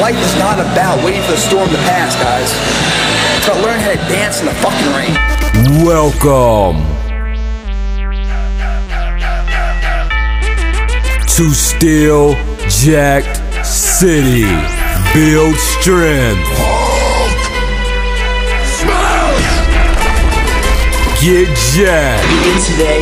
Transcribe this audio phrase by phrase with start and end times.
[0.00, 2.50] Life is not about waiting for the storm to pass, guys.
[3.38, 5.14] It's about learning how to dance in the fucking rain.
[5.86, 6.82] Welcome
[11.36, 12.34] to Steel
[12.66, 14.50] Jacked City.
[15.14, 16.42] Build strength.
[21.22, 22.26] Get jacked.
[22.28, 23.00] begins today,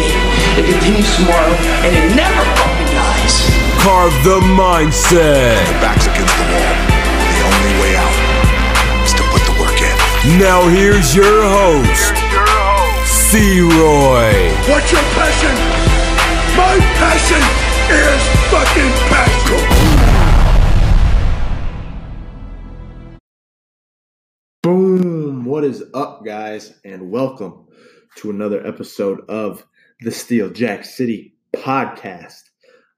[0.60, 1.54] it continues tomorrow,
[1.88, 3.62] and it never fucking dies.
[3.80, 5.56] Carve the mindset.
[5.80, 6.71] backs against the wall.
[10.24, 12.14] Now here's your host,
[13.10, 14.52] C-Roy.
[14.70, 15.50] What's your passion?
[16.56, 17.42] My passion
[17.90, 18.22] is
[18.52, 19.62] fucking passion.
[24.62, 25.44] Boom!
[25.44, 26.72] What is up, guys?
[26.84, 27.66] And welcome
[28.18, 29.66] to another episode of
[30.02, 32.42] the Steel Jack City podcast.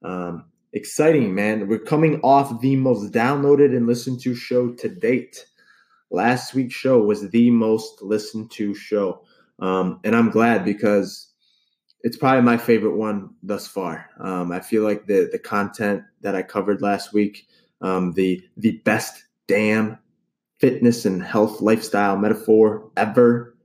[0.04, 1.68] Um, exciting, man.
[1.68, 5.46] We're coming off the most downloaded and listened to show to date.
[6.14, 9.24] Last week's show was the most listened to show.
[9.58, 11.32] Um, and I'm glad because
[12.02, 14.08] it's probably my favorite one thus far.
[14.20, 17.48] Um, I feel like the the content that I covered last week,
[17.80, 19.98] um, the the best damn
[20.60, 23.56] fitness and health lifestyle metaphor ever.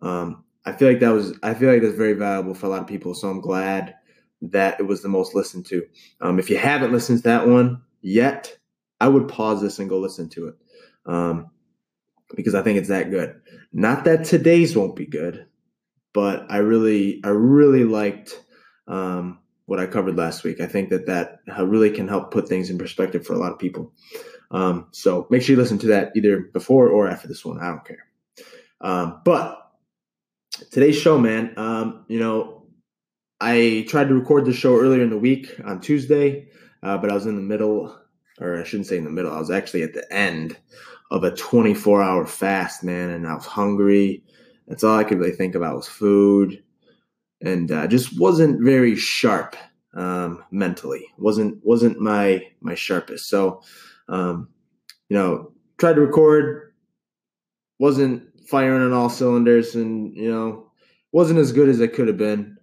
[0.00, 2.82] Um, I feel like that was I feel like that's very valuable for a lot
[2.82, 3.12] of people.
[3.12, 3.96] So I'm glad
[4.40, 5.84] that it was the most listened to.
[6.20, 8.56] Um, if you haven't listened to that one yet,
[9.00, 10.54] I would pause this and go listen to it
[11.08, 11.50] um,
[12.34, 13.40] because I think it's that good.
[13.72, 15.46] Not that today's won't be good,
[16.12, 18.42] but I really I really liked
[18.86, 20.60] um, what I covered last week.
[20.60, 23.58] I think that that really can help put things in perspective for a lot of
[23.58, 23.92] people.
[24.50, 27.60] Um, so make sure you listen to that either before or after this one.
[27.60, 28.06] I don't care.
[28.80, 29.58] Um, but
[30.70, 32.66] today's show, man, um, you know,
[33.40, 36.48] I tried to record the show earlier in the week on Tuesday,
[36.82, 37.96] uh, but I was in the middle,
[38.40, 40.56] or I shouldn't say in the middle, I was actually at the end
[41.10, 44.22] of a 24 hour fast, man, and I was hungry.
[44.66, 46.62] That's all I could really think about was food
[47.40, 49.56] and uh, just wasn't very sharp
[49.94, 51.06] um, mentally.
[51.18, 53.28] wasn't wasn't my my sharpest.
[53.28, 53.62] So,
[54.08, 54.48] um,
[55.08, 56.72] you know, tried to record,
[57.78, 60.70] wasn't firing on all cylinders, and you know,
[61.12, 62.56] wasn't as good as it could have been.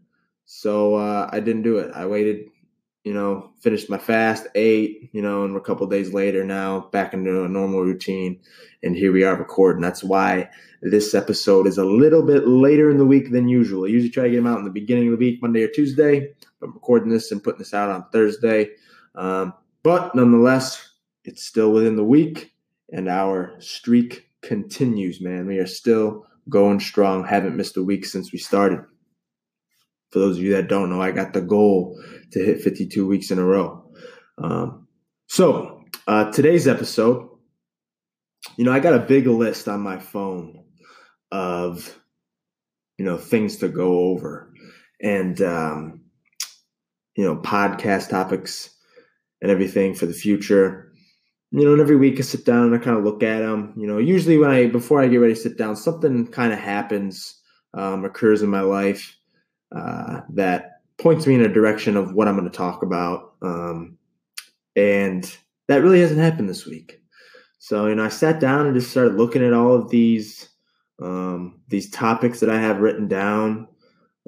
[0.46, 1.92] So uh, I didn't do it.
[1.96, 2.46] I waited,
[3.06, 6.90] you know, finished my fast, ate, you know, and we're a couple days later now
[6.92, 8.40] back into a normal routine,
[8.82, 9.80] and here we are recording.
[9.80, 10.50] That's why
[10.82, 13.86] this episode is a little bit later in the week than usual.
[13.86, 15.68] I usually try to get them out in the beginning of the week, Monday or
[15.68, 16.34] Tuesday.
[16.64, 18.72] I'm recording this and putting this out on Thursday.
[19.14, 20.90] Um, but nonetheless,
[21.24, 22.56] it's still within the week,
[22.92, 25.46] and our streak continues, man.
[25.46, 27.24] We are still going strong.
[27.24, 28.84] Haven't missed a week since we started.
[30.12, 32.02] For those of you that don't know, I got the goal
[32.32, 33.90] to hit 52 weeks in a row.
[34.38, 34.88] Um,
[35.28, 37.30] so, uh, today's episode,
[38.58, 40.64] you know, I got a big list on my phone
[41.32, 42.00] of,
[42.98, 44.54] you know, things to go over
[45.02, 46.02] and, um,
[47.16, 48.70] you know, podcast topics
[49.42, 50.92] and everything for the future.
[51.52, 53.74] You know, and every week I sit down and I kind of look at them.
[53.78, 56.60] You know, usually when I, before I get ready to sit down, something kind of
[56.60, 57.40] happens,
[57.74, 59.16] um, occurs in my life
[59.74, 63.34] uh, that points me in a direction of what I'm going to talk about.
[63.42, 63.98] Um,
[64.76, 65.38] and
[65.68, 67.02] that really hasn't happened this week.
[67.60, 70.50] So, you know, I sat down and just started looking at all of these
[71.02, 73.68] um, these topics that I have written down,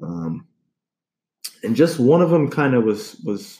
[0.03, 0.47] um,
[1.63, 3.59] and just one of them kind of was was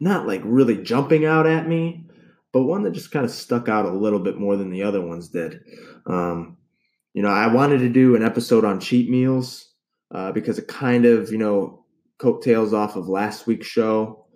[0.00, 2.06] not like really jumping out at me,
[2.52, 5.00] but one that just kind of stuck out a little bit more than the other
[5.00, 5.60] ones did.
[6.06, 6.56] Um,
[7.14, 9.67] you know, I wanted to do an episode on cheat meals
[10.10, 11.84] uh, because it kind of, you know,
[12.18, 14.26] coattails off of last week's show.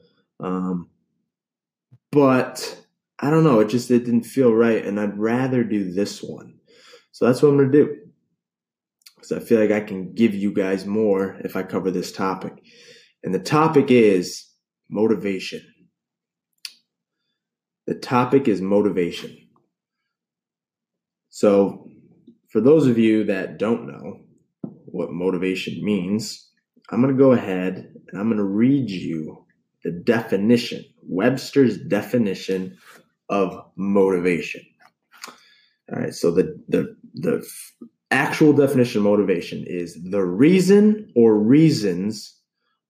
[0.40, 0.88] Um,
[2.10, 2.78] but
[3.18, 6.54] I don't know, it just it didn't feel right, and I'd rather do this one.
[7.12, 7.96] So that's what I'm gonna do.
[9.14, 12.54] Because I feel like I can give you guys more if I cover this topic.
[13.22, 14.44] And the topic is
[14.90, 15.62] motivation.
[17.86, 19.36] The topic is motivation.
[21.30, 21.88] So,
[22.48, 24.20] for those of you that don't know
[24.92, 26.48] what motivation means,
[26.90, 29.44] I'm going to go ahead and I'm going to read you
[29.84, 32.78] the definition, Webster's definition
[33.28, 34.62] of motivation.
[35.92, 37.46] All right, so the the the
[38.10, 42.38] actual definition of motivation is the reason or reasons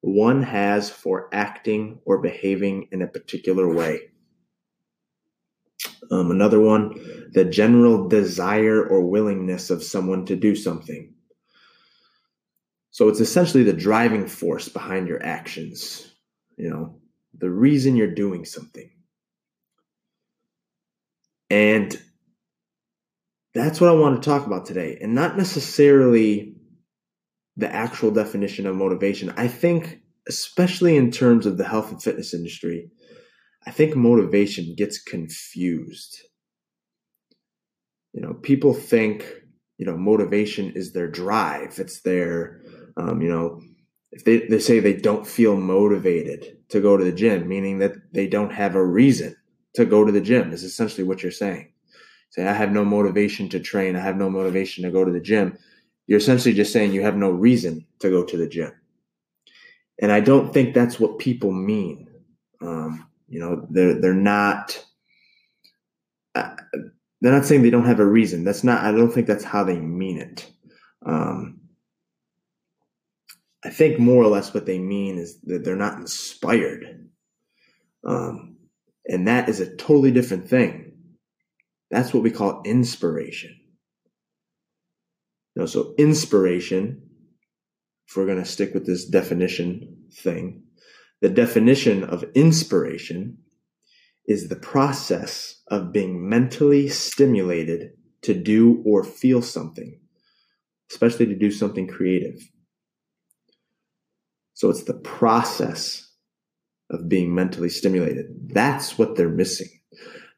[0.03, 4.01] one has for acting or behaving in a particular way.
[6.11, 11.15] Um, another one, the general desire or willingness of someone to do something.
[12.93, 16.15] So it's essentially the driving force behind your actions,
[16.57, 17.01] you know,
[17.37, 18.91] the reason you're doing something.
[21.51, 22.01] And
[23.55, 26.55] that's what I want to talk about today, and not necessarily
[27.57, 29.33] the actual definition of motivation.
[29.37, 32.91] I think, especially in terms of the health and fitness industry,
[33.67, 36.19] I think motivation gets confused.
[38.13, 39.27] You know, people think,
[39.79, 41.79] you know, motivation is their drive.
[41.79, 42.61] It's their,
[42.97, 43.63] um, you know,
[44.13, 47.93] if they, they say they don't feel motivated to go to the gym, meaning that
[48.13, 49.35] they don't have a reason
[49.75, 51.73] to go to the gym, is essentially what you're saying.
[52.31, 55.21] Say, I have no motivation to train, I have no motivation to go to the
[55.21, 55.57] gym.
[56.07, 58.73] You're essentially just saying you have no reason to go to the gym.
[60.01, 62.09] And I don't think that's what people mean.
[62.61, 64.85] Um, you know, they're they're not.
[66.35, 66.55] Uh,
[67.21, 68.45] they're not saying they don't have a reason.
[68.45, 68.85] That's not.
[68.85, 70.51] I don't think that's how they mean it.
[71.07, 71.61] Um,
[73.65, 77.09] I think more or less what they mean is that they're not inspired.
[78.05, 78.57] Um,
[79.07, 80.93] and that is a totally different thing.
[81.91, 83.57] That's what we call inspiration.
[85.55, 87.03] You so inspiration,
[88.09, 90.65] if we're going to stick with this definition thing,
[91.21, 93.39] the definition of inspiration
[94.27, 97.91] is the process of being mentally stimulated
[98.23, 100.01] to do or feel something,
[100.91, 102.41] especially to do something creative.
[104.63, 106.09] So it's the process
[106.89, 108.27] of being mentally stimulated.
[108.55, 109.67] That's what they're missing.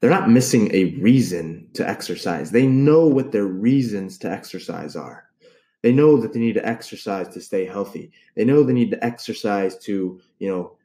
[0.01, 2.51] They're not missing a reason to exercise.
[2.51, 5.29] They know what their reasons to exercise are.
[5.83, 8.13] They know that they need to exercise to stay healthy.
[8.35, 10.79] They know they need to exercise to, you know,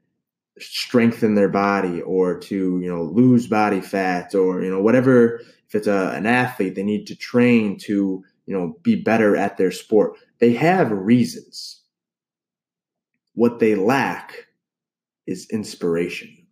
[0.60, 5.40] strengthen their body or to, you know, lose body fat or, you know, whatever.
[5.70, 9.56] If it's a, an athlete, they need to train to, you know, be better at
[9.56, 10.18] their sport.
[10.40, 11.79] They have reasons
[13.40, 14.48] what they lack
[15.26, 16.46] is inspiration.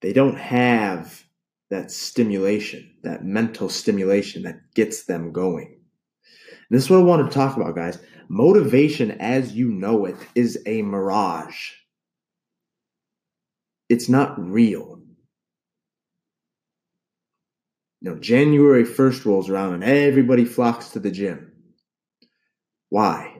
[0.00, 1.22] They don't have
[1.68, 5.66] that stimulation, that mental stimulation that gets them going.
[5.68, 7.98] And this is what I want to talk about, guys.
[8.30, 11.72] Motivation as you know it is a mirage.
[13.90, 15.02] It's not real.
[18.00, 21.52] You know, January 1st rolls around and everybody flocks to the gym.
[22.88, 23.33] Why?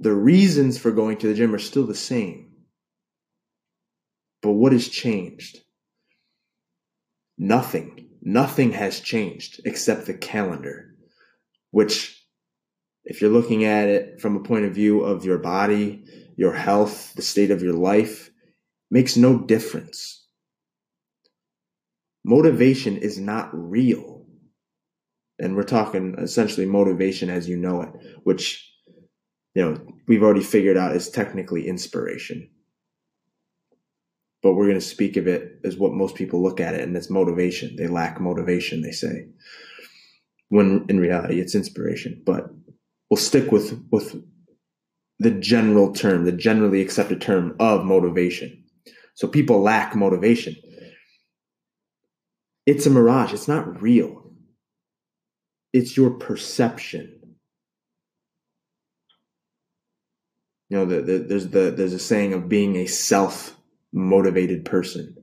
[0.00, 2.52] The reasons for going to the gym are still the same.
[4.42, 5.58] But what has changed?
[7.38, 8.10] Nothing.
[8.22, 10.94] Nothing has changed except the calendar,
[11.70, 12.22] which,
[13.04, 16.04] if you're looking at it from a point of view of your body,
[16.36, 18.30] your health, the state of your life,
[18.90, 20.26] makes no difference.
[22.24, 24.26] Motivation is not real.
[25.38, 27.90] And we're talking essentially motivation as you know it,
[28.22, 28.73] which
[29.54, 32.50] you know, we've already figured out is technically inspiration.
[34.42, 36.96] But we're going to speak of it as what most people look at it, and
[36.96, 37.76] it's motivation.
[37.76, 39.28] They lack motivation, they say.
[40.48, 42.22] When in reality, it's inspiration.
[42.26, 42.50] But
[43.08, 44.22] we'll stick with, with
[45.18, 48.64] the general term, the generally accepted term of motivation.
[49.14, 50.56] So people lack motivation.
[52.66, 54.30] It's a mirage, it's not real.
[55.72, 57.23] It's your perception
[60.68, 63.56] You know, the, the, there's the there's a saying of being a self
[63.92, 65.14] motivated person,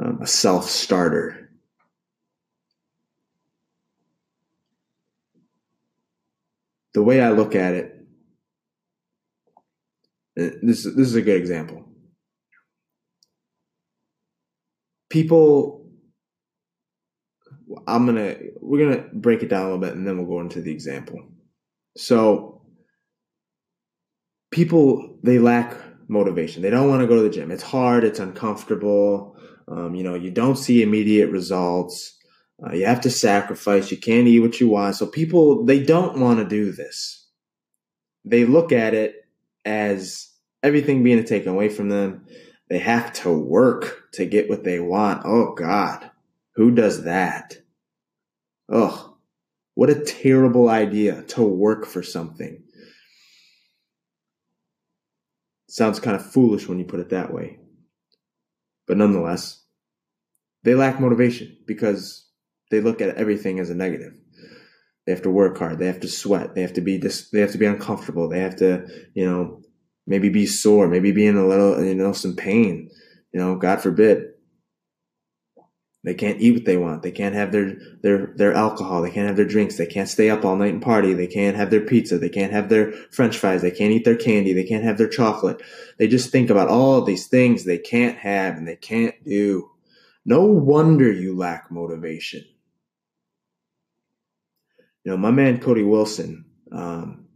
[0.00, 1.50] um, a self starter.
[6.94, 8.06] The way I look at it,
[10.38, 11.84] uh, this this is a good example.
[15.08, 15.90] People,
[17.86, 20.60] I'm gonna we're gonna break it down a little bit, and then we'll go into
[20.60, 21.22] the example.
[21.96, 22.57] So
[24.50, 25.76] people they lack
[26.08, 26.62] motivation.
[26.62, 27.50] They don't want to go to the gym.
[27.50, 28.04] It's hard.
[28.04, 29.36] It's uncomfortable.
[29.68, 32.16] Um, you know, you don't see immediate results.
[32.64, 33.90] Uh, you have to sacrifice.
[33.90, 34.96] You can't eat what you want.
[34.96, 37.26] So people they don't want to do this.
[38.24, 39.14] They look at it
[39.64, 40.28] as
[40.62, 42.26] everything being taken away from them.
[42.68, 45.22] They have to work to get what they want.
[45.24, 46.10] Oh God,
[46.54, 47.56] who does that?
[48.70, 49.14] Ugh,
[49.74, 52.62] what a terrible idea to work for something.
[55.68, 57.58] Sounds kind of foolish when you put it that way.
[58.86, 59.62] But nonetheless,
[60.64, 62.26] they lack motivation because
[62.70, 64.14] they look at everything as a negative.
[65.06, 65.78] They have to work hard.
[65.78, 66.54] They have to sweat.
[66.54, 68.28] They have to be dis- they have to be uncomfortable.
[68.28, 69.62] They have to, you know,
[70.06, 72.90] maybe be sore, maybe be in a little, you know, some pain.
[73.32, 74.24] You know, God forbid.
[76.04, 77.02] They can't eat what they want.
[77.02, 79.02] They can't have their, their, their alcohol.
[79.02, 79.76] They can't have their drinks.
[79.76, 81.12] They can't stay up all night and party.
[81.12, 82.18] They can't have their pizza.
[82.18, 83.62] They can't have their french fries.
[83.62, 84.52] They can't eat their candy.
[84.52, 85.60] They can't have their chocolate.
[85.98, 89.70] They just think about all these things they can't have and they can't do.
[90.24, 92.44] No wonder you lack motivation.
[95.04, 97.28] You know, my man Cody Wilson, um,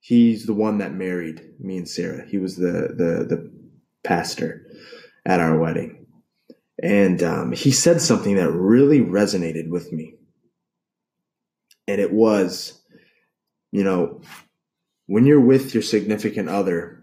[0.00, 2.24] he's the one that married me and Sarah.
[2.26, 3.50] He was the the the
[4.04, 4.66] pastor
[5.26, 6.05] at our wedding,
[6.82, 10.14] and um, he said something that really resonated with me,
[11.88, 12.82] and it was,
[13.72, 14.20] you know,
[15.06, 17.02] when you're with your significant other.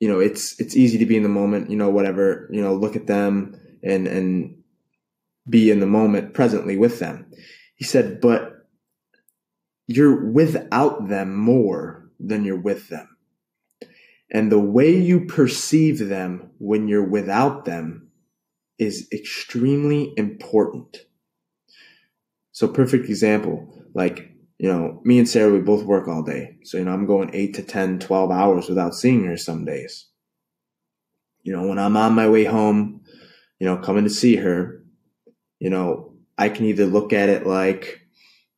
[0.00, 1.70] You know, it's it's easy to be in the moment.
[1.70, 2.48] You know, whatever.
[2.50, 3.54] You know, look at them
[3.84, 4.62] and and
[5.48, 7.30] be in the moment presently with them.
[7.76, 8.52] He said, but
[9.86, 13.11] you're without them more than you're with them.
[14.32, 18.08] And the way you perceive them when you're without them
[18.78, 21.04] is extremely important.
[22.50, 26.56] So, perfect example like, you know, me and Sarah, we both work all day.
[26.64, 30.06] So, you know, I'm going 8 to 10, 12 hours without seeing her some days.
[31.42, 33.02] You know, when I'm on my way home,
[33.58, 34.84] you know, coming to see her,
[35.58, 38.00] you know, I can either look at it like,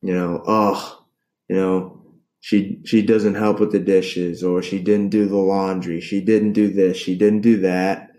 [0.01, 1.05] you know, oh,
[1.49, 1.94] you know,
[2.45, 6.53] she she doesn't help with the dishes or she didn't do the laundry, she didn't
[6.53, 8.11] do this, she didn't do that.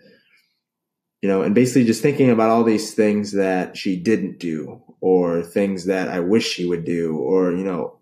[1.22, 5.44] You know, and basically just thinking about all these things that she didn't do or
[5.44, 8.00] things that I wish she would do or, you know,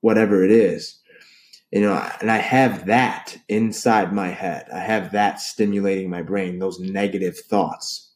[0.00, 0.98] whatever it is.
[1.70, 4.66] You know, and I have that inside my head.
[4.72, 8.14] I have that stimulating my brain, those negative thoughts.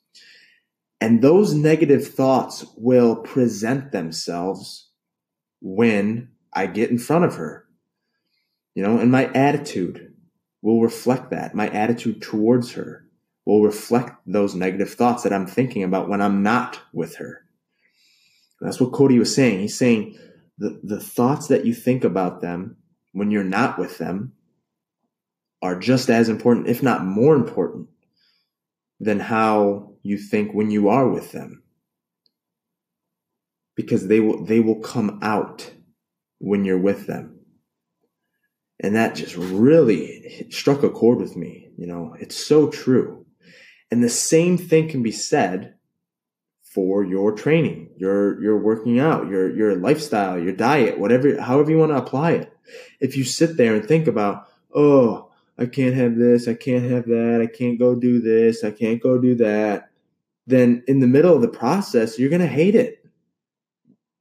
[0.99, 4.88] And those negative thoughts will present themselves
[5.61, 7.67] when I get in front of her.
[8.75, 10.14] You know, and my attitude
[10.62, 11.55] will reflect that.
[11.55, 13.07] My attitude towards her
[13.45, 17.45] will reflect those negative thoughts that I'm thinking about when I'm not with her.
[18.61, 19.61] That's what Cody was saying.
[19.61, 20.19] He's saying
[20.59, 22.76] the, the thoughts that you think about them
[23.12, 24.33] when you're not with them
[25.62, 27.88] are just as important, if not more important,
[29.00, 31.62] than how you think when you are with them
[33.78, 35.71] because they will they will come out
[36.38, 37.40] when you're with them.
[38.80, 43.25] And that just really struck a chord with me you know it's so true.
[43.90, 45.75] And the same thing can be said
[46.62, 51.78] for your training your your working out your your lifestyle your diet whatever however you
[51.78, 52.52] want to apply it.
[53.00, 57.07] If you sit there and think about oh i can't have this i can't have
[57.07, 59.90] that i can't go do this i can't go do that
[60.47, 63.04] then in the middle of the process you're going to hate it.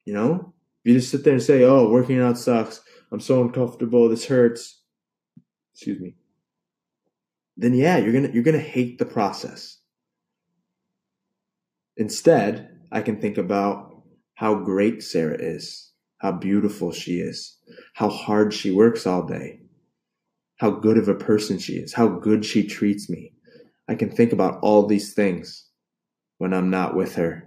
[0.05, 0.53] You know,
[0.87, 2.79] if you just sit there and say, "Oh, working out sucks.
[3.11, 4.07] I'm so uncomfortable.
[4.07, 4.83] This hurts."
[5.73, 6.15] Excuse me.
[7.57, 9.81] Then yeah, you're gonna you're gonna hate the process.
[11.97, 14.01] Instead, I can think about
[14.35, 17.57] how great Sarah is, how beautiful she is,
[17.93, 19.59] how hard she works all day,
[20.55, 23.33] how good of a person she is, how good she treats me.
[23.89, 25.65] I can think about all these things
[26.37, 27.43] when I'm not with her.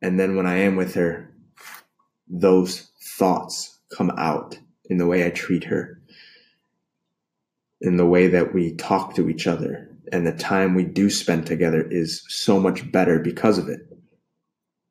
[0.00, 1.35] And then when I am with her,
[2.28, 6.00] those thoughts come out in the way I treat her,
[7.80, 11.46] in the way that we talk to each other, and the time we do spend
[11.46, 13.80] together is so much better because of it.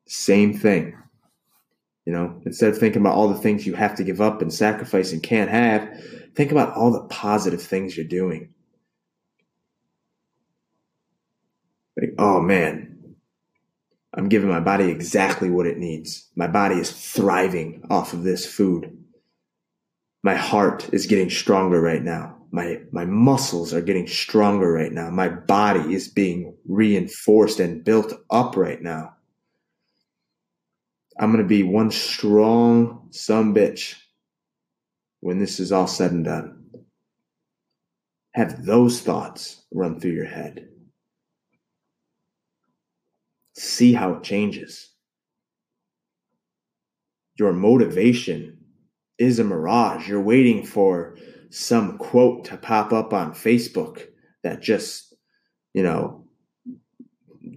[0.06, 0.96] Same thing.
[2.04, 4.52] You know, instead of thinking about all the things you have to give up and
[4.52, 5.88] sacrifice and can't have,
[6.36, 8.54] think about all the positive things you're doing.
[11.96, 12.85] Like, oh man,
[14.16, 16.26] I'm giving my body exactly what it needs.
[16.34, 19.04] My body is thriving off of this food.
[20.22, 22.38] My heart is getting stronger right now.
[22.50, 25.10] My, my muscles are getting stronger right now.
[25.10, 29.14] My body is being reinforced and built up right now.
[31.18, 33.96] I'm going to be one strong some bitch
[35.20, 36.64] when this is all said and done.
[38.32, 40.68] Have those thoughts run through your head
[43.56, 44.90] see how it changes.
[47.38, 48.58] Your motivation
[49.18, 50.08] is a mirage.
[50.08, 51.16] You're waiting for
[51.50, 54.06] some quote to pop up on Facebook
[54.42, 55.14] that just,
[55.74, 56.24] you know,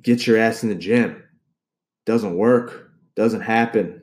[0.01, 1.23] get your ass in the gym.
[2.05, 4.01] Doesn't work, doesn't happen.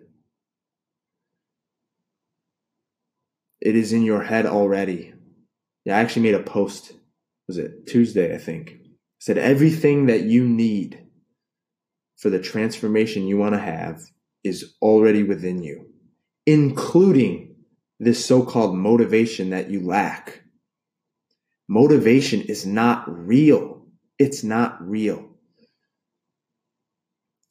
[3.61, 5.15] It is in your head already.
[5.85, 6.93] Yeah, I actually made a post.
[7.49, 8.77] Was it Tuesday, I think?
[9.19, 11.06] Said everything that you need
[12.17, 14.03] for the transformation you want to have
[14.43, 15.87] is already within you,
[16.47, 17.57] including
[17.99, 20.43] this so called motivation that you lack.
[21.69, 23.87] Motivation is not real.
[24.19, 25.31] It's not real.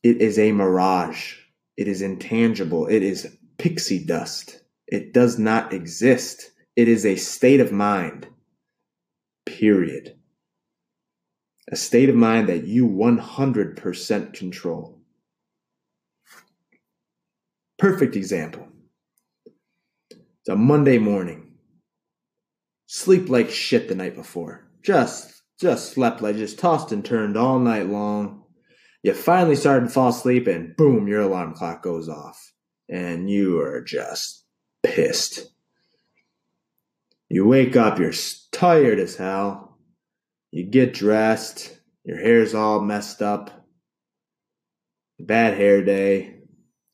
[0.03, 1.35] It is a mirage.
[1.77, 2.87] It is intangible.
[2.87, 4.61] It is pixie dust.
[4.87, 6.51] It does not exist.
[6.75, 8.27] It is a state of mind.
[9.45, 10.15] Period.
[11.71, 14.99] A state of mind that you 100% control.
[17.77, 18.67] Perfect example.
[20.11, 21.53] It's a Monday morning.
[22.87, 24.67] Sleep like shit the night before.
[24.83, 28.43] Just just slept like just tossed and turned all night long.
[29.03, 32.51] You finally start to fall asleep and boom, your alarm clock goes off.
[32.89, 34.45] And you are just
[34.83, 35.47] pissed.
[37.29, 38.13] You wake up, you're
[38.51, 39.64] tired as hell.
[40.55, 43.67] You get dressed, your hair's all messed up.
[45.19, 46.37] Bad hair day.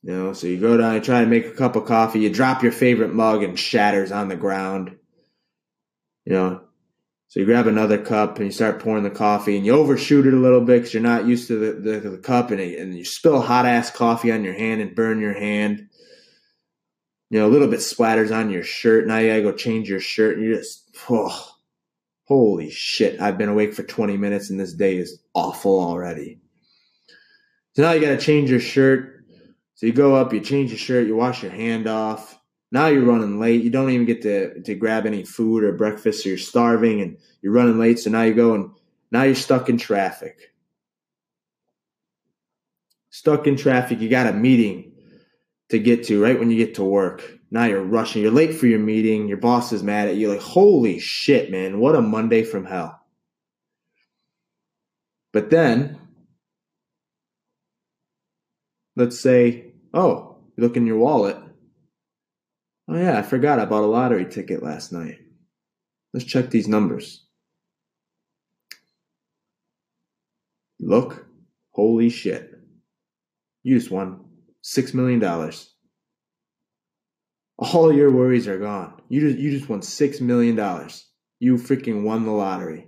[0.01, 2.31] You know, so you go down, you try to make a cup of coffee, you
[2.31, 4.97] drop your favorite mug and shatters on the ground.
[6.25, 6.61] You know,
[7.27, 10.33] so you grab another cup and you start pouring the coffee and you overshoot it
[10.33, 12.97] a little bit because you're not used to the, the, the cup and, it, and
[12.97, 15.87] you spill hot ass coffee on your hand and burn your hand.
[17.29, 19.05] You know, a little bit splatters on your shirt.
[19.05, 21.50] Now you gotta go change your shirt and you just, oh,
[22.31, 23.19] holy shit.
[23.19, 26.39] I've been awake for 20 minutes and this day is awful already.
[27.75, 29.25] So now you gotta change your shirt
[29.75, 32.39] so you go up, you change your shirt, you wash your hand off.
[32.71, 33.63] Now you're running late.
[33.63, 37.17] You don't even get to, to grab any food or breakfast, so you're starving and
[37.41, 37.99] you're running late.
[37.99, 38.71] So now you go and
[39.11, 40.53] now you're stuck in traffic.
[43.09, 44.93] Stuck in traffic, you got a meeting
[45.67, 47.40] to get to right when you get to work.
[47.51, 50.29] Now you're rushing, you're late for your meeting, your boss is mad at you.
[50.29, 52.97] Like, holy shit, man, what a Monday from hell.
[55.33, 55.99] But then,
[58.95, 61.37] let's say Oh, you look in your wallet.
[62.87, 65.19] Oh, yeah, I forgot I bought a lottery ticket last night.
[66.13, 67.25] Let's check these numbers.
[70.79, 71.25] Look,
[71.71, 72.51] holy shit.
[73.63, 74.25] You just won
[74.63, 75.21] $6 million.
[77.61, 78.99] All your worries are gone.
[79.07, 80.55] You just, you just won $6 million.
[81.39, 82.87] You freaking won the lottery.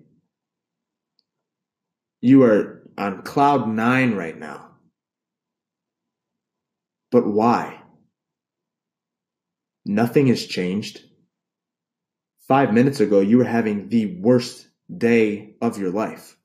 [2.22, 4.72] You are on cloud nine right now.
[7.12, 7.82] But why?
[9.86, 11.04] Nothing has changed.
[12.48, 16.36] Five minutes ago, you were having the worst day of your life.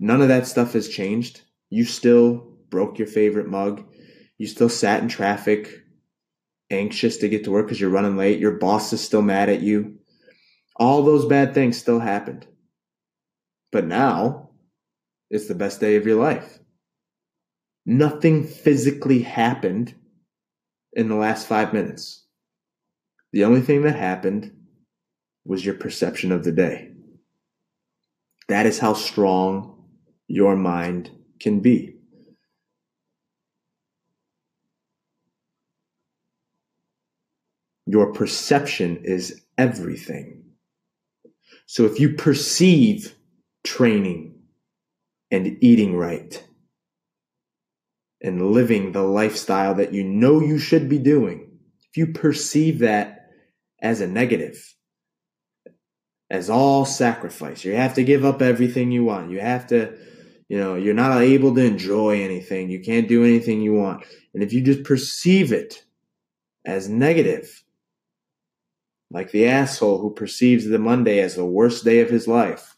[0.00, 1.42] None of that stuff has changed.
[1.68, 3.84] You still broke your favorite mug.
[4.38, 5.84] You still sat in traffic,
[6.70, 8.40] anxious to get to work because you're running late.
[8.40, 9.98] Your boss is still mad at you.
[10.76, 12.46] All those bad things still happened.
[13.70, 14.50] But now,
[15.30, 16.58] it's the best day of your life.
[17.86, 19.94] Nothing physically happened
[20.92, 22.24] in the last five minutes.
[23.32, 24.52] The only thing that happened
[25.44, 26.92] was your perception of the day.
[28.48, 29.84] That is how strong
[30.28, 31.93] your mind can be.
[37.94, 40.42] Your perception is everything.
[41.66, 43.14] So if you perceive
[43.62, 44.34] training
[45.30, 46.42] and eating right,
[48.20, 51.56] and living the lifestyle that you know you should be doing,
[51.88, 53.30] if you perceive that
[53.80, 54.74] as a negative,
[56.28, 59.30] as all sacrifice, you have to give up everything you want.
[59.30, 59.96] You have to,
[60.48, 62.70] you know, you're not able to enjoy anything.
[62.70, 64.02] You can't do anything you want.
[64.34, 65.84] And if you just perceive it
[66.66, 67.63] as negative,
[69.14, 72.74] like the asshole who perceives the Monday as the worst day of his life,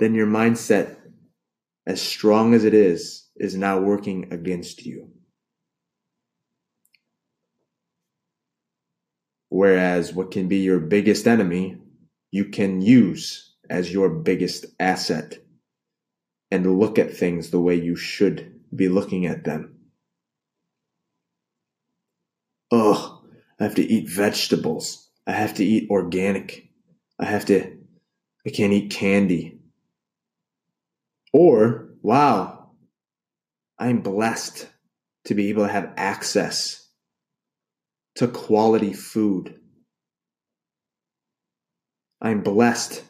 [0.00, 0.96] then your mindset
[1.86, 5.10] as strong as it is, is now working against you.
[9.48, 11.78] Whereas what can be your biggest enemy,
[12.30, 15.38] you can use as your biggest asset
[16.50, 19.79] and look at things the way you should be looking at them.
[22.70, 23.22] Oh,
[23.58, 25.10] I have to eat vegetables.
[25.26, 26.68] I have to eat organic.
[27.18, 27.76] I have to,
[28.46, 29.58] I can't eat candy.
[31.32, 32.70] Or, wow,
[33.78, 34.68] I'm blessed
[35.24, 36.88] to be able to have access
[38.16, 39.60] to quality food.
[42.20, 43.02] I'm blessed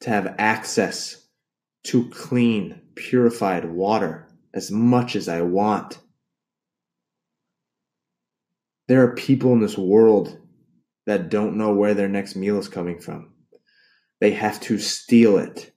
[0.00, 1.26] to have access
[1.84, 5.98] to clean, purified water as much as I want.
[8.88, 10.38] There are people in this world
[11.06, 13.32] that don't know where their next meal is coming from.
[14.20, 15.72] They have to steal it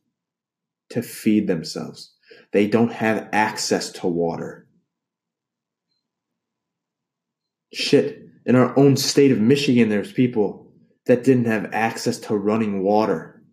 [0.89, 2.13] to feed themselves.
[2.53, 4.67] They don't have access to water.
[7.73, 10.71] Shit, in our own state of Michigan, there's people
[11.05, 13.43] that didn't have access to running water.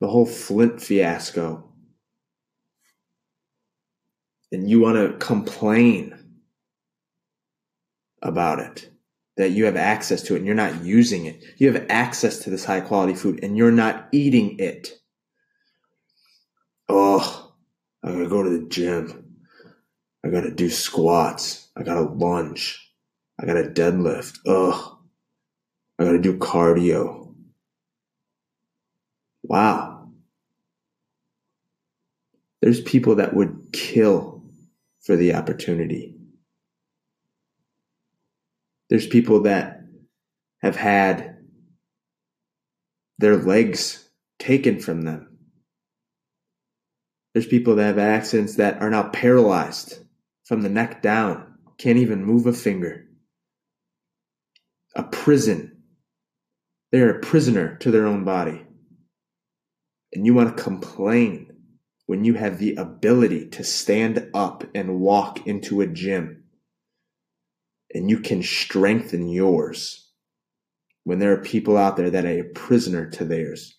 [0.00, 1.72] The whole Flint fiasco.
[4.50, 6.21] And you want to complain
[8.22, 8.88] about it.
[9.36, 11.42] that you have access to it and you're not using it.
[11.56, 14.90] You have access to this high quality food and you're not eating it.
[16.88, 17.54] Oh,
[18.04, 19.36] I gotta go to the gym.
[20.24, 21.68] I gotta do squats.
[21.76, 22.92] I gotta lunge.
[23.40, 24.38] I gotta deadlift.
[24.46, 24.98] Ugh.
[25.98, 27.34] I gotta do cardio.
[29.42, 30.10] Wow.
[32.60, 34.44] There's people that would kill
[35.00, 36.16] for the opportunity.
[38.92, 39.80] There's people that
[40.60, 41.38] have had
[43.16, 44.06] their legs
[44.38, 45.38] taken from them.
[47.32, 49.98] There's people that have accidents that are now paralyzed
[50.44, 53.06] from the neck down, can't even move a finger.
[54.94, 55.84] A prison.
[56.90, 58.62] They're a prisoner to their own body.
[60.12, 61.50] And you want to complain
[62.04, 66.41] when you have the ability to stand up and walk into a gym
[67.94, 70.10] and you can strengthen yours
[71.04, 73.76] when there are people out there that are a prisoner to theirs.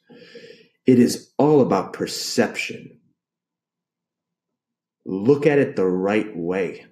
[0.85, 2.99] It is all about perception.
[5.05, 6.85] Look at it the right way.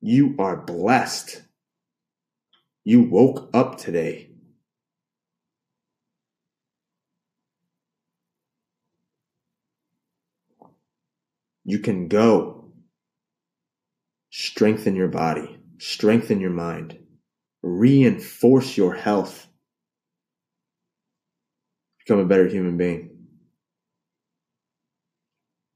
[0.00, 1.42] You are blessed.
[2.84, 4.30] You woke up today.
[11.64, 12.72] You can go.
[14.30, 16.98] Strengthen your body, strengthen your mind,
[17.62, 19.46] reinforce your health,
[21.98, 23.10] become a better human being.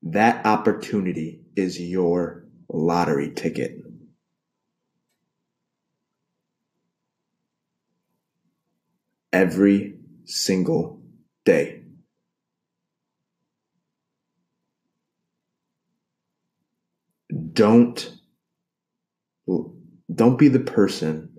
[0.03, 3.83] That opportunity is your lottery ticket.
[9.33, 11.03] Every single
[11.45, 11.83] day.
[17.53, 18.18] Don't
[20.19, 21.31] don't be the person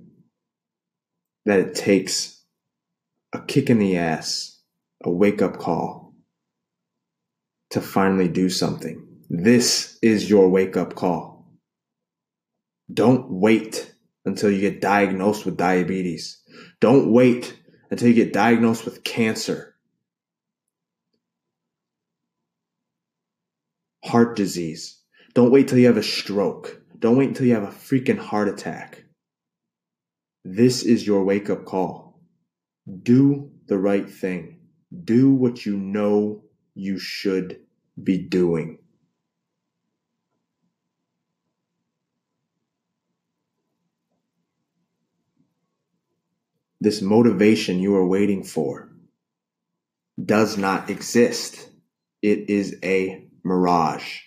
[1.45, 2.41] that it takes
[3.33, 4.57] a kick in the ass,
[5.03, 6.15] a wake up call
[7.71, 9.05] to finally do something.
[9.29, 11.45] This is your wake up call.
[12.91, 13.93] Don't wait
[14.25, 16.41] until you get diagnosed with diabetes.
[16.79, 17.59] Don't wait
[17.91, 19.75] until you get diagnosed with cancer,
[24.05, 24.99] heart disease.
[25.33, 26.78] Don't wait till you have a stroke.
[26.99, 29.05] Don't wait until you have a freaking heart attack.
[30.43, 32.19] This is your wake up call.
[33.03, 34.59] Do the right thing.
[35.05, 36.43] Do what you know
[36.75, 37.61] you should
[38.01, 38.79] be doing.
[46.81, 48.89] This motivation you are waiting for
[50.23, 51.69] does not exist.
[52.21, 54.19] It is a mirage.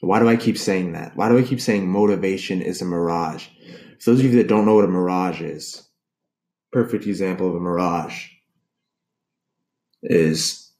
[0.00, 1.16] Why do I keep saying that?
[1.16, 3.46] Why do I keep saying motivation is a mirage?
[4.00, 5.88] For those of you that don't know what a mirage is,
[6.72, 8.28] perfect example of a mirage
[10.02, 10.72] is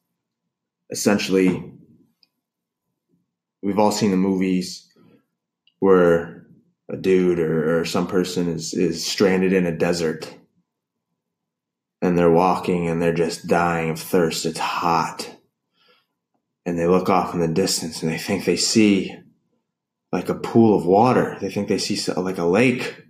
[0.91, 1.73] essentially
[3.63, 4.87] we've all seen the movies
[5.81, 6.47] where
[6.89, 10.33] a dude or, or some person is, is stranded in a desert
[12.01, 14.47] and they're walking and they're just dying of thirst.
[14.47, 15.38] It's hot
[16.69, 19.17] and they look off in the distance and they think they see
[20.13, 21.39] like a pool of water.
[21.41, 23.07] They think they see like a lake.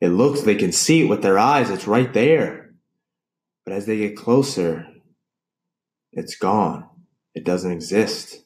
[0.00, 1.68] It looks, they can see it with their eyes.
[1.68, 2.70] It's right there.
[3.66, 4.86] But as they get closer,
[6.12, 6.88] it's gone.
[7.34, 8.42] It doesn't exist.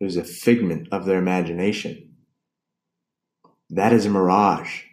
[0.00, 2.14] It was a figment of their imagination.
[3.68, 4.84] That is a mirage.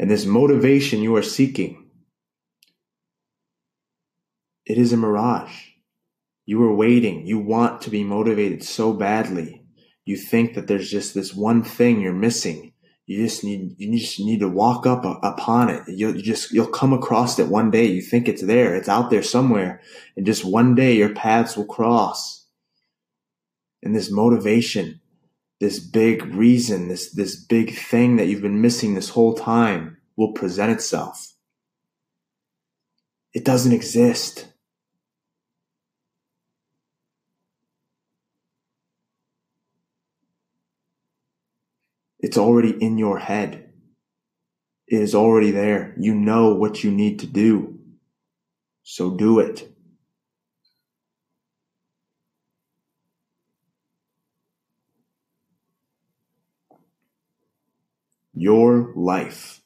[0.00, 1.90] And this motivation you are seeking,
[4.66, 5.69] it is a mirage.
[6.50, 7.28] You are waiting.
[7.28, 9.62] You want to be motivated so badly.
[10.04, 12.72] You think that there's just this one thing you're missing.
[13.06, 15.84] You just need you just need to walk up upon it.
[15.86, 17.84] You'll you just you'll come across it one day.
[17.84, 18.74] You think it's there.
[18.74, 19.80] It's out there somewhere,
[20.16, 22.48] and just one day your paths will cross.
[23.84, 25.00] And this motivation,
[25.60, 30.32] this big reason, this this big thing that you've been missing this whole time will
[30.32, 31.32] present itself.
[33.32, 34.49] It doesn't exist.
[42.30, 43.72] It's already in your head.
[44.86, 45.96] It is already there.
[45.98, 47.80] You know what you need to do.
[48.84, 49.68] So do it.
[58.32, 59.60] Your life.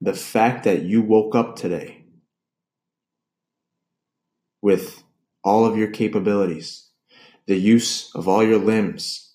[0.00, 2.04] The fact that you woke up today
[4.62, 5.02] with
[5.42, 6.90] all of your capabilities,
[7.48, 9.29] the use of all your limbs,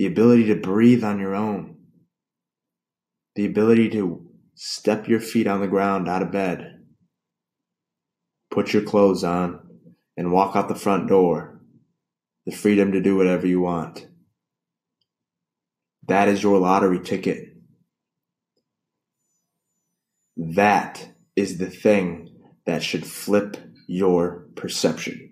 [0.00, 1.76] the ability to breathe on your own,
[3.34, 6.86] the ability to step your feet on the ground out of bed,
[8.50, 9.60] put your clothes on,
[10.16, 11.60] and walk out the front door,
[12.46, 14.06] the freedom to do whatever you want.
[16.08, 17.48] That is your lottery ticket.
[20.38, 25.29] That is the thing that should flip your perception.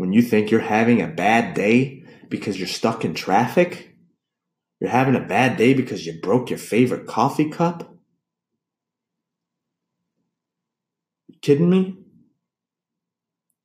[0.00, 3.94] When you think you're having a bad day because you're stuck in traffic,
[4.80, 7.94] you're having a bad day because you broke your favorite coffee cup.
[11.28, 11.98] You kidding me?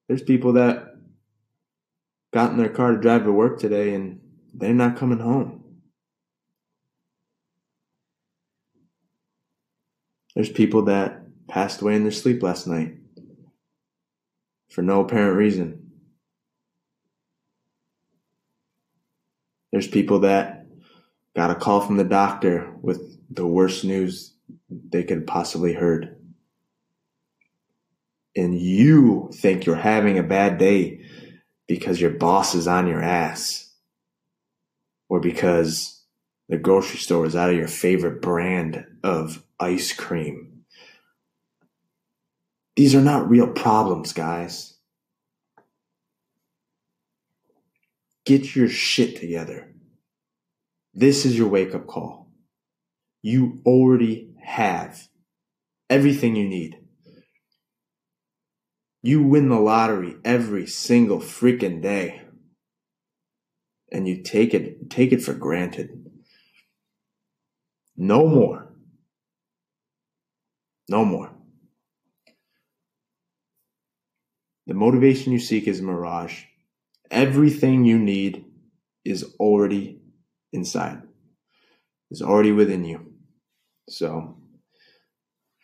[0.10, 0.98] There's people that
[2.34, 4.20] got in their car to drive to work today and
[4.54, 5.64] they're not coming home.
[10.36, 12.98] There's people that passed away in their sleep last night
[14.70, 15.85] for no apparent reason.
[19.76, 20.68] There's people that
[21.36, 24.34] got a call from the doctor with the worst news
[24.70, 26.16] they could possibly heard.
[28.38, 31.02] And you think you're having a bad day
[31.68, 33.70] because your boss is on your ass
[35.10, 36.02] or because
[36.48, 40.64] the grocery store is out of your favorite brand of ice cream.
[42.78, 44.75] These are not real problems, guys.
[48.26, 49.72] Get your shit together.
[50.94, 52.32] This is your wake up call.
[53.22, 55.08] You already have
[55.90, 56.80] everything you need.
[59.04, 62.22] You win the lottery every single freaking day.
[63.92, 66.06] And you take it take it for granted.
[67.96, 68.74] No more.
[70.90, 71.32] No more.
[74.68, 76.46] The motivation you seek is a mirage.
[77.12, 78.46] Everything you need
[79.04, 80.02] is already
[80.52, 81.02] inside,
[82.12, 83.14] is already within you.
[83.90, 84.38] So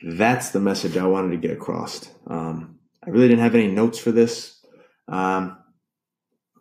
[0.04, 2.10] that's the message I wanted to get across.
[2.28, 4.64] Um, I really didn't have any notes for this.
[5.08, 5.58] Um,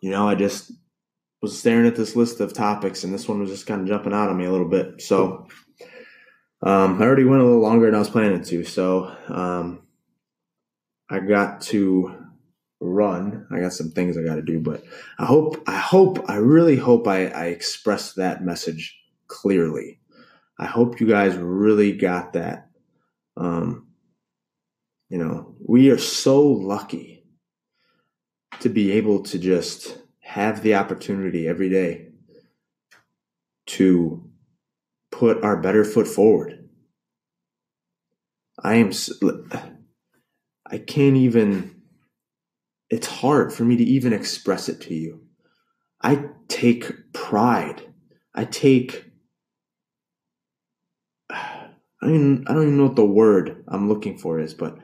[0.01, 0.71] you know, I just
[1.41, 4.13] was staring at this list of topics, and this one was just kind of jumping
[4.13, 5.01] out on me a little bit.
[5.01, 5.47] So
[6.63, 8.63] um, I already went a little longer than I was planning to.
[8.63, 9.81] So um,
[11.09, 12.20] I got to
[12.81, 13.47] run.
[13.51, 14.83] I got some things I got to do, but
[15.19, 19.99] I hope, I hope, I really hope I, I expressed that message clearly.
[20.59, 22.69] I hope you guys really got that.
[23.37, 23.87] Um,
[25.09, 27.23] you know, we are so lucky
[28.59, 32.07] to be able to just have the opportunity every day
[33.67, 34.27] to
[35.11, 36.67] put our better foot forward.
[38.63, 38.91] I am,
[40.65, 41.80] I can't even
[42.91, 45.21] it's hard for me to even express it to you.
[46.01, 47.81] I take pride.
[48.35, 49.05] I take
[51.31, 54.77] I mean I don't even know what the word I'm looking for is, but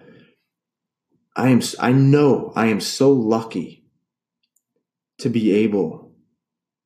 [1.35, 3.83] I am I know I am so lucky
[5.19, 6.13] to be able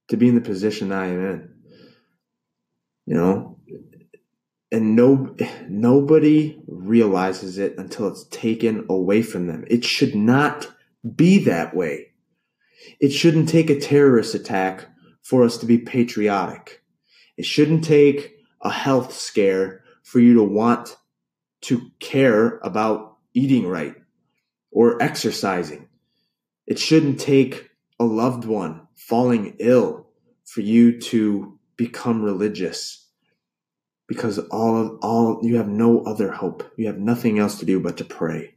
[0.08, 1.54] to be in the position I am in.
[3.06, 3.60] You know,
[4.72, 5.36] and no
[5.68, 9.66] nobody realizes it until it's taken away from them.
[9.68, 10.68] It should not
[11.16, 12.08] be that way.
[13.00, 14.88] It shouldn't take a terrorist attack
[15.22, 16.82] for us to be patriotic.
[17.38, 20.98] It shouldn't take a health scare for you to want
[21.62, 23.96] to care about eating right
[24.72, 25.88] or exercising.
[26.68, 30.08] It shouldn't take a loved one falling ill
[30.46, 33.08] for you to become religious
[34.08, 36.70] because all of, all you have no other hope.
[36.78, 38.56] You have nothing else to do but to pray.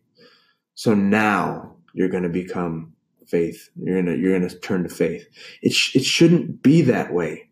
[0.74, 2.92] So now you're going to become
[3.26, 3.70] faith.
[3.76, 5.26] You're going to, you're going to turn to faith.
[5.62, 7.48] It, sh- it shouldn't be that way.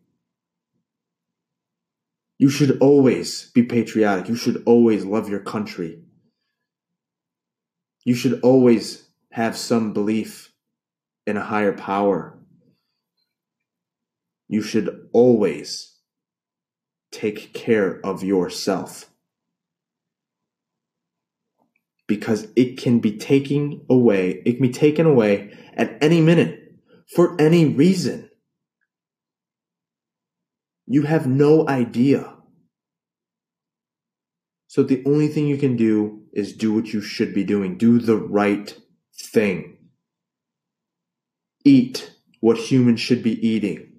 [2.39, 4.29] You should always be patriotic.
[4.29, 6.03] You should always love your country.
[8.05, 10.53] You should always have some belief
[11.25, 12.37] in a higher power.
[14.49, 15.97] You should always
[17.13, 19.09] take care of yourself
[22.13, 24.43] because it can be taken away.
[24.45, 26.75] It can be taken away at any minute
[27.17, 28.29] for any reason.
[30.87, 32.37] You have no idea.
[34.67, 37.79] So the only thing you can do is do what you should be doing.
[37.79, 38.79] Do the right
[39.33, 39.79] thing.
[41.65, 43.91] Eat what humans should be eating.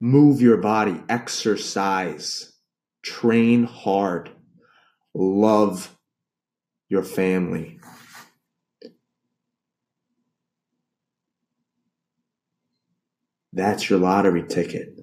[0.00, 2.54] Move your body, exercise,
[3.02, 4.30] train hard,
[5.14, 5.94] love
[6.92, 7.80] your family.
[13.54, 14.98] That's your lottery ticket.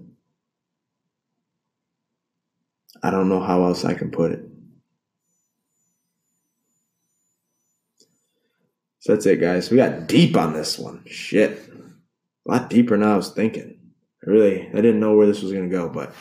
[3.02, 4.45] I don't know how else I can put it.
[8.99, 9.71] So that's it, guys.
[9.71, 11.04] We got deep on this one.
[11.08, 11.60] Shit.
[12.47, 13.80] A lot deeper than I was thinking.
[14.23, 16.13] I really, I didn't know where this was going to go, but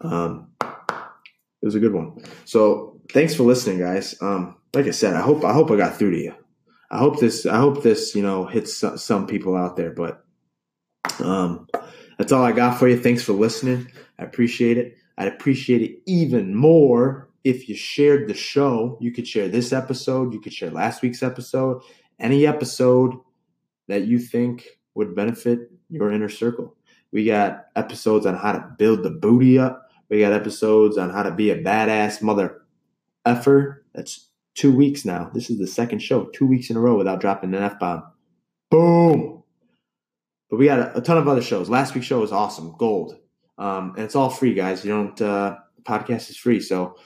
[0.00, 2.22] um, it was a good one.
[2.44, 4.14] So thanks for listening, guys.
[4.20, 6.34] Um, like I said, I hope I hope I got through to you.
[6.90, 9.90] I hope this I hope this you know hits some, people out there.
[9.90, 10.24] But
[11.20, 11.66] um,
[12.18, 12.98] that's all I got for you.
[12.98, 13.90] Thanks for listening.
[14.18, 14.96] I appreciate it.
[15.16, 18.98] I'd appreciate it even more if you shared the show.
[19.00, 20.32] You could share this episode.
[20.32, 21.82] You could share last week's episode.
[22.18, 23.14] Any episode
[23.88, 26.76] that you think would benefit your inner circle.
[27.10, 29.88] We got episodes on how to build the booty up.
[30.08, 32.62] We got episodes on how to be a badass mother
[33.24, 33.84] effer.
[33.94, 34.27] That's
[34.58, 35.30] two weeks now.
[35.32, 38.02] This is the second show, two weeks in a row without dropping an F bomb.
[38.70, 39.44] Boom.
[40.50, 41.70] But we got a, a, ton of other shows.
[41.70, 43.16] Last week's show was awesome, gold.
[43.56, 44.84] Um, and it's all free, guys.
[44.84, 46.60] You don't, uh, podcast is free.
[46.60, 46.96] So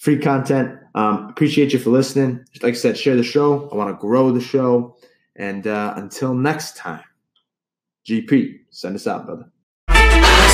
[0.00, 0.78] free content.
[0.94, 2.44] Um, appreciate you for listening.
[2.62, 3.70] Like I said, share the show.
[3.70, 4.96] I want to grow the show.
[5.36, 7.04] And uh, until next time,
[8.08, 9.50] GP, send us out, brother.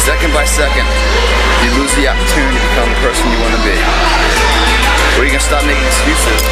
[0.05, 0.87] Second by second,
[1.65, 4.08] you lose the opportunity to become the person you want to be.
[5.19, 6.43] Or you can stop making excuses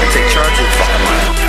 [0.00, 1.45] and take charge of the fucking life.